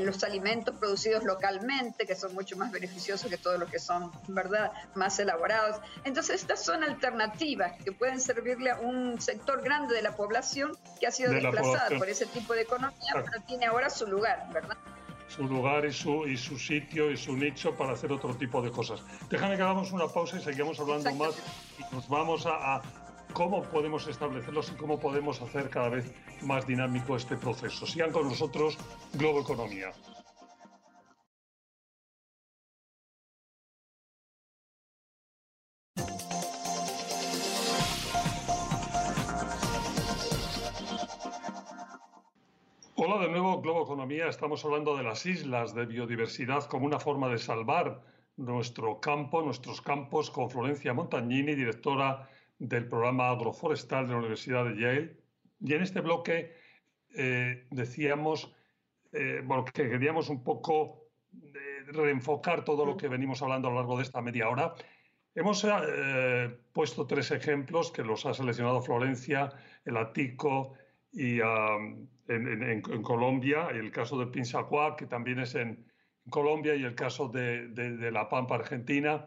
los 0.00 0.24
alimentos 0.24 0.74
producidos 0.76 1.22
localmente, 1.22 2.06
que 2.06 2.14
son 2.14 2.34
mucho 2.34 2.56
más 2.56 2.72
beneficiosos 2.72 3.30
que 3.30 3.36
todos 3.36 3.58
los 3.60 3.70
que 3.70 3.78
son, 3.78 4.10
¿verdad?, 4.28 4.72
más 4.94 5.18
elaborados. 5.18 5.76
Entonces, 6.04 6.40
estas 6.40 6.64
son 6.64 6.82
alternativas 6.82 7.72
que 7.84 7.92
pueden 7.92 8.20
servirle 8.20 8.70
a 8.70 8.80
un 8.80 9.20
sector 9.20 9.62
grande 9.62 9.94
de 9.94 10.02
la 10.02 10.16
población 10.16 10.76
que 10.98 11.06
ha 11.06 11.10
sido 11.10 11.30
desplazada 11.30 11.96
por 11.98 12.08
ese 12.08 12.26
tipo 12.26 12.54
de 12.54 12.62
economía, 12.62 13.12
pero 13.14 13.40
tiene 13.46 13.66
ahora 13.66 13.90
su 13.90 14.06
lugar, 14.06 14.48
¿verdad? 14.52 14.76
Su 15.28 15.44
lugar 15.44 15.84
y 15.84 15.92
su, 15.92 16.26
y 16.26 16.36
su 16.36 16.58
sitio 16.58 17.10
y 17.10 17.16
su 17.16 17.36
nicho 17.36 17.74
para 17.74 17.92
hacer 17.92 18.10
otro 18.12 18.34
tipo 18.34 18.62
de 18.62 18.70
cosas. 18.70 19.02
Déjame 19.28 19.56
que 19.56 19.62
hagamos 19.62 19.92
una 19.92 20.08
pausa 20.08 20.38
y 20.38 20.42
seguimos 20.42 20.80
hablando 20.80 21.14
más 21.14 21.36
y 21.78 21.94
nos 21.94 22.08
vamos 22.08 22.46
a 22.46 22.80
cómo 23.32 23.62
podemos 23.62 24.06
establecerlos 24.06 24.72
y 24.72 24.76
cómo 24.76 24.98
podemos 24.98 25.40
hacer 25.42 25.68
cada 25.70 25.90
vez 25.90 26.12
más 26.42 26.66
dinámico 26.66 27.16
este 27.16 27.36
proceso. 27.36 27.86
Sigan 27.86 28.10
con 28.10 28.28
nosotros 28.28 28.76
Globo 29.14 29.42
Economía. 29.42 29.92
Hola 43.10 43.24
de 43.24 43.30
nuevo, 43.30 43.62
Globo 43.62 43.84
Economía. 43.84 44.28
Estamos 44.28 44.62
hablando 44.66 44.94
de 44.94 45.02
las 45.02 45.24
islas 45.24 45.74
de 45.74 45.86
biodiversidad 45.86 46.64
como 46.64 46.84
una 46.84 47.00
forma 47.00 47.30
de 47.30 47.38
salvar 47.38 48.02
nuestro 48.36 49.00
campo, 49.00 49.40
nuestros 49.40 49.80
campos, 49.80 50.30
con 50.30 50.50
Florencia 50.50 50.92
Montagnini, 50.92 51.54
directora 51.54 52.28
del 52.58 52.86
programa 52.86 53.30
agroforestal 53.30 54.06
de 54.06 54.12
la 54.12 54.18
Universidad 54.18 54.66
de 54.66 54.78
Yale. 54.78 55.16
Y 55.58 55.72
en 55.72 55.80
este 55.80 56.02
bloque 56.02 56.52
eh, 57.14 57.66
decíamos 57.70 58.54
eh, 59.12 59.40
bueno, 59.42 59.64
que 59.64 59.88
queríamos 59.88 60.28
un 60.28 60.44
poco 60.44 61.06
reenfocar 61.86 62.62
todo 62.62 62.84
lo 62.84 62.98
que 62.98 63.08
venimos 63.08 63.40
hablando 63.40 63.68
a 63.68 63.70
lo 63.70 63.78
largo 63.78 63.96
de 63.96 64.02
esta 64.02 64.20
media 64.20 64.50
hora. 64.50 64.74
Hemos 65.34 65.64
eh, 65.64 66.58
puesto 66.74 67.06
tres 67.06 67.30
ejemplos 67.30 67.90
que 67.90 68.04
los 68.04 68.26
ha 68.26 68.34
seleccionado 68.34 68.82
Florencia, 68.82 69.50
el 69.86 69.96
Atico 69.96 70.74
y 71.12 71.40
um, 71.40 72.06
en, 72.28 72.82
Colombia, 73.02 73.68
el 73.72 73.90
caso 73.90 74.18
de 74.18 74.26
Pinzacuá, 74.26 74.96
que 74.96 75.06
también 75.06 75.40
es 75.40 75.54
en 75.54 75.86
Colombia, 76.30 76.74
y 76.74 76.84
el 76.84 76.94
caso 76.94 77.28
de, 77.28 77.68
de 77.68 78.10
La 78.10 78.28
Pampa, 78.28 78.56
Argentina. 78.56 79.24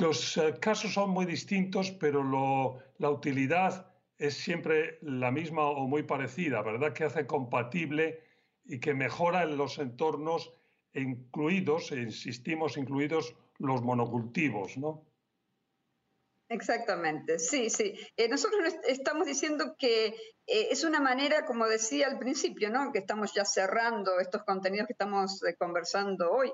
Los 0.00 0.38
eh, 0.38 0.54
casos 0.58 0.94
son 0.94 1.10
muy 1.10 1.26
distintos, 1.26 1.90
pero 1.90 2.24
la 2.98 3.10
utilidad 3.10 3.92
es 4.16 4.34
siempre 4.34 4.98
la 5.02 5.30
misma 5.30 5.68
o 5.68 5.86
muy 5.86 6.04
parecida, 6.04 6.62
¿verdad? 6.62 6.94
Que 6.94 7.04
hace 7.04 7.26
compatible 7.26 8.20
y 8.64 8.80
que 8.80 8.94
mejora 8.94 9.42
en 9.42 9.58
los 9.58 9.78
entornos 9.78 10.54
incluidos, 10.94 11.92
e 11.92 12.00
insistimos, 12.00 12.78
incluidos 12.78 13.36
los 13.58 13.82
monocultivos, 13.82 14.78
¿no? 14.78 15.04
Exactamente, 16.50 17.38
sí, 17.38 17.70
sí. 17.70 17.94
Eh, 18.16 18.28
nosotros 18.28 18.74
estamos 18.88 19.24
diciendo 19.24 19.76
que 19.78 20.06
eh, 20.06 20.68
es 20.72 20.82
una 20.82 20.98
manera, 20.98 21.46
como 21.46 21.68
decía 21.68 22.08
al 22.08 22.18
principio, 22.18 22.70
¿no? 22.70 22.90
que 22.90 22.98
estamos 22.98 23.32
ya 23.32 23.44
cerrando 23.44 24.18
estos 24.18 24.42
contenidos 24.42 24.88
que 24.88 24.94
estamos 24.94 25.44
eh, 25.44 25.54
conversando 25.56 26.28
hoy. 26.32 26.52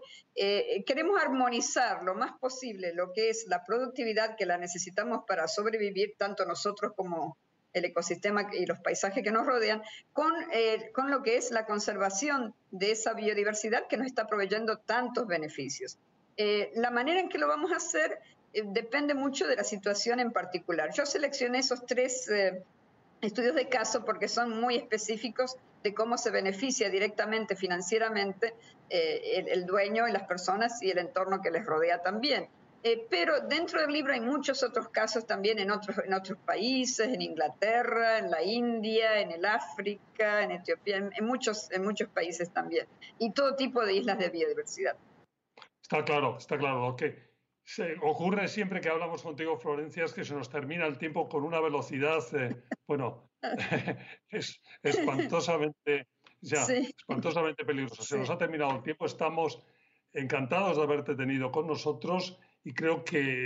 queremos 0.84 1.18
armonizar 1.18 2.02
lo 2.02 2.14
más 2.14 2.32
posible 2.38 2.92
lo 2.92 3.10
que 3.14 3.30
es 3.30 3.46
la 3.48 3.64
productividad 3.64 4.36
que 4.36 4.44
la 4.44 4.58
necesitamos 4.58 5.22
para 5.26 5.48
sobrevivir, 5.48 6.12
tanto 6.18 6.44
nosotros 6.44 6.92
como 6.94 7.38
el 7.72 7.86
ecosistema 7.86 8.50
y 8.52 8.66
los 8.66 8.80
paisajes 8.80 9.24
que 9.24 9.30
nos 9.30 9.46
rodean, 9.46 9.82
con, 10.12 10.30
con 10.92 11.10
lo 11.10 11.22
que 11.22 11.38
es 11.38 11.50
la 11.50 11.64
conservación 11.64 12.54
de 12.70 12.90
esa 12.90 13.14
biodiversidad 13.14 13.86
que 13.88 13.96
nos 13.96 14.08
está 14.08 14.26
proveyendo 14.26 14.76
tantos 14.76 15.26
beneficios. 15.26 15.98
la 16.36 16.90
manera 16.90 17.20
en 17.20 17.30
que 17.30 17.38
lo 17.38 17.48
vamos 17.48 17.72
a 17.72 17.76
hacer 17.76 18.18
eh, 18.18 18.35
depende 18.64 19.14
mucho 19.14 19.46
de 19.46 19.56
la 19.56 19.64
situación 19.64 20.20
en 20.20 20.32
particular. 20.32 20.90
Yo 20.94 21.06
seleccioné 21.06 21.58
esos 21.58 21.84
tres 21.84 22.28
eh, 22.28 22.62
estudios 23.21 23.54
de 23.54 23.69
caso 23.69 24.04
porque 24.04 24.28
son 24.28 24.58
muy 24.60 24.76
específicos 24.76 25.56
de 25.82 25.95
cómo 25.95 26.19
se 26.19 26.30
beneficia 26.30 26.88
directamente 26.88 27.54
financieramente 27.54 28.54
eh, 28.90 29.45
el, 29.49 29.66
dueño 29.66 30.08
y 30.08 30.12
las 30.12 30.25
personas 30.25 30.82
y 30.82 30.90
el 30.90 30.99
entorno 30.99 31.42
que 31.42 31.50
les 31.50 31.64
rodea 31.64 32.02
también. 32.02 32.49
pero 33.10 33.40
dentro 33.40 33.80
del 33.80 33.92
libro 33.92 34.12
hay 34.12 34.21
muchos 34.21 34.62
otros 34.62 34.88
casos 34.88 35.26
también 35.26 35.58
en 35.58 35.71
otros, 35.71 35.99
en 35.99 36.36
países, 36.36 37.08
en 37.08 37.21
Inglaterra, 37.21 38.19
en 38.19 38.30
la 38.30 38.42
India, 38.42 39.21
en 39.21 39.32
el 39.32 39.45
África, 39.45 40.42
en 40.42 40.52
Etiopía, 40.52 40.97
en, 40.97 41.25
muchos, 41.25 41.71
en 41.73 41.84
muchos 41.84 42.08
países 42.08 42.50
también. 42.50 42.86
Y 43.19 43.32
todo 43.32 43.54
tipo 43.56 43.84
de 43.84 43.95
islas 43.95 44.19
de 44.19 44.28
biodiversidad. 44.30 44.97
Está 45.82 46.04
claro, 46.04 46.38
está 46.38 46.56
claro. 46.58 46.88
Ok 46.88 47.02
ocurre 48.02 48.48
siempre 48.48 48.80
que 48.80 48.88
hablamos 48.88 49.22
contigo, 49.22 49.56
Florencia, 49.56 50.04
es 50.04 50.12
que 50.12 50.24
se 50.24 50.34
nos 50.34 50.48
termina 50.48 50.86
el 50.86 50.98
tiempo 50.98 51.28
con 51.28 51.44
una 51.44 51.60
velocidad, 51.60 52.22
eh, 52.34 52.62
bueno, 52.86 53.30
es 54.28 54.62
espantosamente, 54.82 56.06
ya, 56.40 56.62
espantosamente 56.62 57.64
peligrosa. 57.64 58.02
Se 58.02 58.18
nos 58.18 58.30
ha 58.30 58.38
terminado 58.38 58.76
el 58.76 58.82
tiempo, 58.82 59.06
estamos 59.06 59.62
encantados 60.12 60.76
de 60.76 60.82
haberte 60.82 61.14
tenido 61.14 61.50
con 61.50 61.66
nosotros 61.66 62.38
y 62.64 62.72
creo 62.72 63.04
que 63.04 63.44